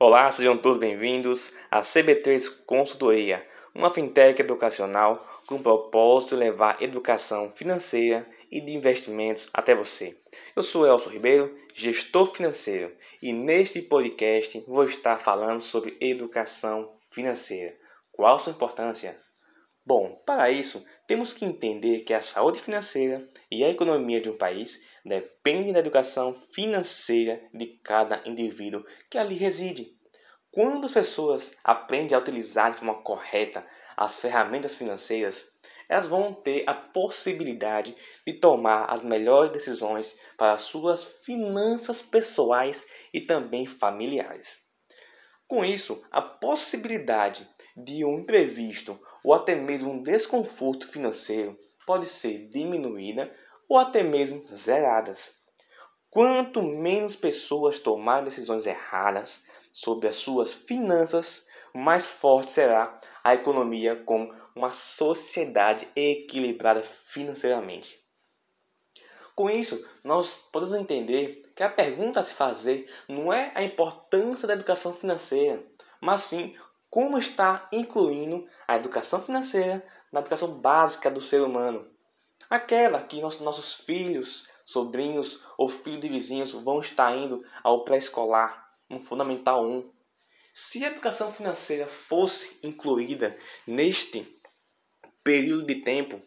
[0.00, 3.42] Olá, sejam todos bem-vindos à CB3 Consultoria,
[3.74, 10.16] uma fintech educacional com o propósito de levar educação financeira e de investimentos até você.
[10.54, 17.74] Eu sou Elson Ribeiro, gestor financeiro, e neste podcast vou estar falando sobre educação financeira.
[18.12, 19.18] Qual sua importância?
[19.84, 24.36] Bom, para isso, temos que entender que a saúde financeira e a economia de um
[24.36, 29.96] país dependem da educação financeira de cada indivíduo que ali reside.
[30.50, 35.52] Quando as pessoas aprendem a utilizar de forma correta as ferramentas financeiras,
[35.88, 43.20] elas vão ter a possibilidade de tomar as melhores decisões para suas finanças pessoais e
[43.20, 44.68] também familiares.
[45.46, 52.48] Com isso, a possibilidade de um imprevisto ou até mesmo um desconforto financeiro pode ser
[52.50, 53.32] diminuída
[53.68, 55.34] ou até mesmo zeradas.
[56.10, 63.96] Quanto menos pessoas tomarem decisões erradas sobre as suas finanças, mais forte será a economia
[63.96, 67.98] como uma sociedade equilibrada financeiramente.
[69.34, 74.48] Com isso, nós podemos entender que a pergunta a se fazer não é a importância
[74.48, 75.64] da educação financeira,
[76.00, 76.56] mas sim
[76.90, 81.88] como está incluindo a educação financeira na educação básica do ser humano.
[82.50, 88.98] Aquela que nossos, filhos, sobrinhos ou filhos de vizinhos vão estar indo ao pré-escolar, no
[88.98, 89.92] Fundamental 1.
[90.52, 94.26] Se a educação financeira fosse incluída neste
[95.22, 96.22] período de tempo,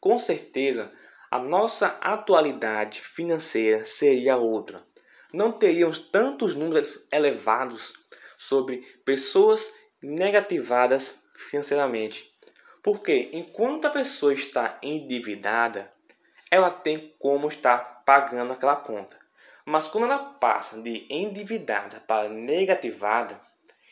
[0.00, 0.90] com certeza
[1.30, 4.82] a nossa atualidade financeira seria outra.
[5.34, 7.92] Não teríamos tantos números elevados
[8.38, 9.70] sobre pessoas
[10.02, 12.32] negativadas financeiramente.
[12.82, 15.90] Porque enquanto a pessoa está endividada,
[16.50, 19.18] ela tem como estar pagando aquela conta.
[19.64, 23.38] Mas quando ela passa de endividada para negativada,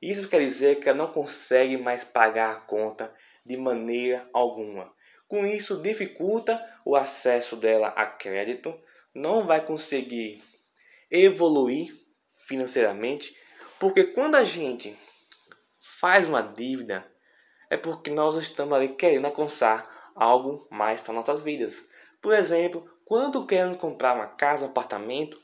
[0.00, 3.12] isso quer dizer que ela não consegue mais pagar a conta
[3.44, 4.92] de maneira alguma.
[5.26, 8.74] Com isso, dificulta o acesso dela a crédito,
[9.14, 10.42] não vai conseguir
[11.10, 11.94] evoluir
[12.46, 13.36] financeiramente,
[13.78, 14.96] porque quando a gente
[15.78, 17.06] faz uma dívida,
[17.70, 21.88] é porque nós estamos ali querendo alcançar algo mais para nossas vidas.
[22.20, 25.40] Por exemplo, quando queremos comprar uma casa, um apartamento,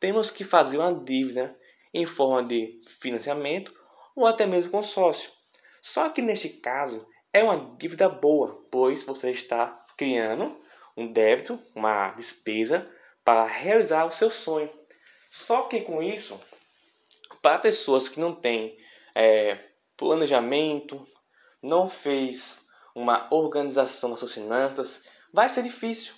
[0.00, 1.56] temos que fazer uma dívida
[1.92, 3.72] em forma de financiamento
[4.16, 5.30] ou até mesmo consórcio.
[5.80, 10.56] Só que neste caso é uma dívida boa, pois você está criando
[10.96, 12.88] um débito, uma despesa
[13.24, 14.70] para realizar o seu sonho.
[15.30, 16.40] Só que com isso,
[17.42, 18.78] para pessoas que não têm
[19.14, 19.58] é,
[19.96, 21.04] planejamento,
[21.64, 22.58] não fez
[22.94, 26.14] uma organização das suas finanças, vai ser difícil.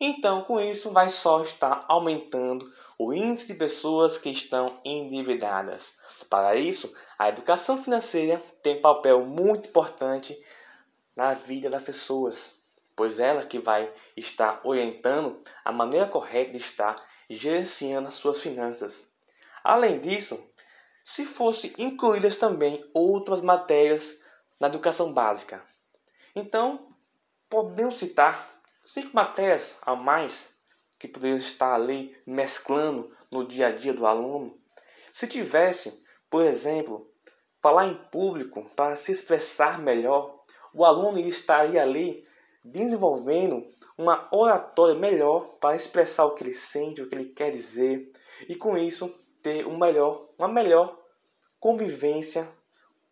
[0.00, 5.98] Então, com isso, vai só estar aumentando o índice de pessoas que estão endividadas.
[6.30, 10.40] Para isso, a educação financeira tem papel muito importante
[11.14, 12.62] na vida das pessoas,
[12.96, 16.96] pois ela que vai estar orientando a maneira correta de estar
[17.28, 19.04] gerenciando as suas finanças.
[19.62, 20.48] Além disso,
[21.04, 24.20] se fossem incluídas também outras matérias
[24.60, 25.62] na educação básica.
[26.34, 26.88] Então,
[27.48, 30.58] podemos citar cinco matérias a mais
[30.98, 34.58] que poderiam estar ali mesclando no dia a dia do aluno.
[35.12, 37.10] Se tivesse, por exemplo,
[37.60, 40.42] falar em público para se expressar melhor,
[40.72, 42.26] o aluno estaria ali
[42.64, 48.12] desenvolvendo uma oratória melhor para expressar o que ele sente, o que ele quer dizer
[48.48, 50.98] e com isso ter um melhor, uma melhor
[51.58, 52.48] convivência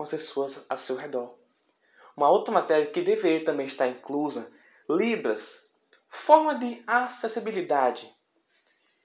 [0.00, 1.34] com as pessoas a seu redor.
[2.16, 4.50] Uma outra matéria que deveria também estar inclusa,
[4.88, 5.68] Libras,
[6.08, 8.10] forma de acessibilidade.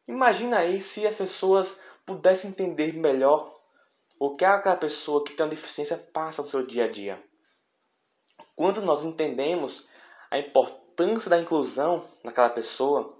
[0.07, 3.53] Imagina aí se as pessoas pudessem entender melhor
[4.17, 7.22] o que aquela pessoa que tem uma deficiência passa no seu dia a dia.
[8.55, 9.89] Quando nós entendemos
[10.31, 13.13] a importância da inclusão naquela pessoa,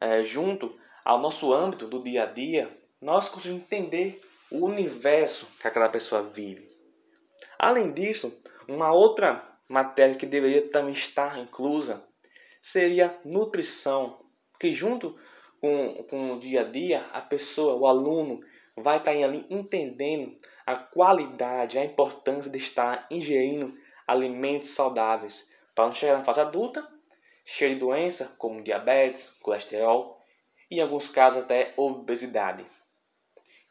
[0.00, 0.72] é, junto
[1.04, 6.22] ao nosso âmbito do dia a dia, nós conseguimos entender o universo que aquela pessoa
[6.22, 6.77] vive.
[7.58, 12.04] Além disso, uma outra matéria que deveria também estar inclusa
[12.60, 14.22] seria nutrição,
[14.58, 15.16] que junto
[15.60, 18.40] com, com o dia a dia, a pessoa, o aluno,
[18.76, 23.74] vai estar ali entendendo a qualidade, a importância de estar ingerindo
[24.06, 26.86] alimentos saudáveis para não chegar na fase adulta
[27.50, 30.22] cheio de doença como diabetes, colesterol
[30.70, 32.66] e em alguns casos até obesidade.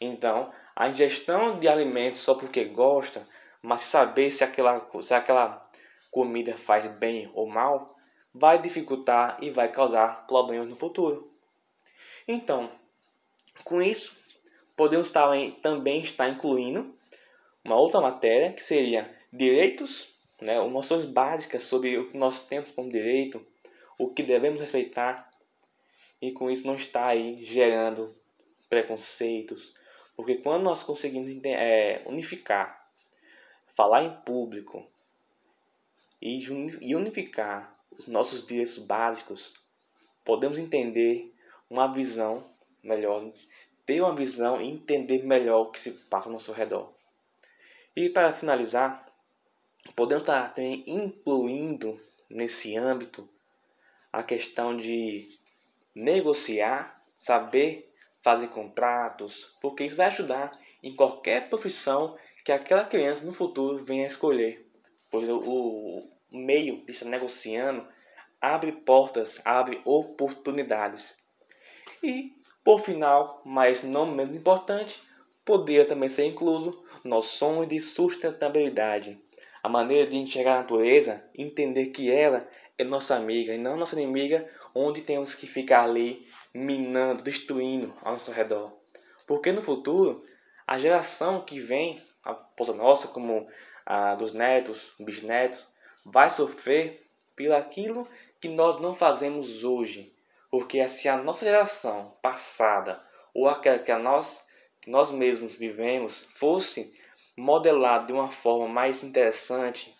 [0.02, 3.22] Então, a ingestão de alimentos só porque gosta,
[3.68, 5.70] mas saber se aquela, se aquela
[6.10, 7.86] comida faz bem ou mal,
[8.34, 11.30] vai dificultar e vai causar problemas no futuro.
[12.26, 12.72] Então,
[13.66, 14.16] com isso,
[14.74, 15.12] podemos
[15.62, 16.96] também estar incluindo
[17.62, 20.08] uma outra matéria que seria direitos,
[20.42, 23.46] né, noções básicas sobre o que nós temos como direito,
[24.00, 25.30] o que devemos respeitar,
[26.22, 28.16] e com isso não está aí gerando
[28.70, 29.74] preconceitos,
[30.16, 32.77] porque quando nós conseguimos é, unificar,
[33.68, 34.86] falar em público
[36.22, 39.54] e unificar os nossos direitos básicos,
[40.24, 41.34] podemos entender
[41.70, 42.44] uma visão
[42.82, 43.32] melhor,
[43.86, 46.92] ter uma visão e entender melhor o que se passa ao nosso redor.
[47.96, 49.12] E para finalizar,
[49.96, 52.00] podemos estar também incluindo
[52.30, 53.28] nesse âmbito
[54.12, 55.28] a questão de
[55.94, 57.92] negociar, saber
[58.22, 60.52] fazer contratos, porque isso vai ajudar
[60.84, 62.18] em qualquer profissão
[62.48, 64.66] que aquela criança no futuro venha a escolher.
[65.12, 67.86] Pois o, o meio de estar negociando
[68.40, 71.18] abre portas, abre oportunidades.
[72.02, 72.32] E,
[72.64, 74.98] por final, mas não menos importante,
[75.44, 76.86] poderia também ser incluso
[77.22, 79.22] sonhos de sustentabilidade.
[79.62, 82.48] A maneira de enxergar a natureza, entender que ela
[82.78, 88.14] é nossa amiga e não nossa inimiga, onde temos que ficar ali minando, destruindo ao
[88.14, 88.72] nosso redor.
[89.28, 90.24] Porque no futuro,
[90.66, 93.48] a geração que vem, a nossa, como
[93.86, 95.68] a dos netos, bisnetos,
[96.06, 98.08] vai sofrer pelo aquilo
[98.42, 100.14] que nós não fazemos hoje.
[100.50, 103.02] Porque se a nossa geração passada
[103.34, 104.48] ou aquela que a nós,
[104.82, 106.98] que nós mesmos vivemos fosse
[107.36, 109.96] modelado de uma forma mais interessante,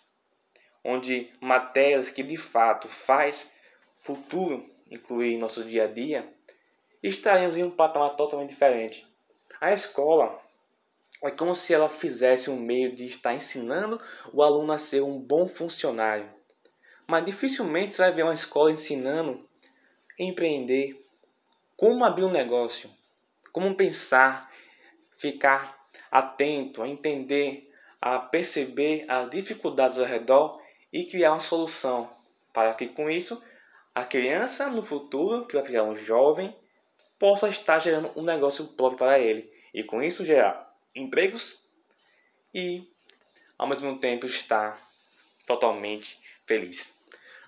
[0.82, 3.52] onde matérias que de fato faz
[3.98, 6.28] futuro incluir nosso dia a dia,
[7.02, 9.06] estaríamos em um patamar totalmente diferente.
[9.60, 10.38] A escola
[11.22, 14.00] é como se ela fizesse um meio de estar ensinando
[14.32, 16.28] o aluno a ser um bom funcionário.
[17.06, 19.46] Mas dificilmente você vai ver uma escola ensinando
[20.18, 21.00] empreender,
[21.76, 22.90] como abrir um negócio,
[23.52, 24.50] como pensar,
[25.16, 30.60] ficar atento, a entender, a perceber as dificuldades ao redor
[30.92, 32.10] e criar uma solução
[32.52, 33.42] para que com isso
[33.94, 36.54] a criança no futuro, que vai virar um jovem,
[37.18, 40.67] possa estar gerando um negócio próprio para ele e com isso gerar
[40.98, 41.64] empregos
[42.54, 42.86] e
[43.56, 44.80] ao mesmo tempo estar
[45.46, 46.98] totalmente feliz.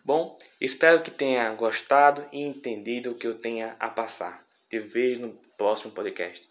[0.04, 4.44] Bom, espero que tenha gostado e entendido o que eu tenha a passar.
[4.68, 6.49] Te vejo no próximo podcast.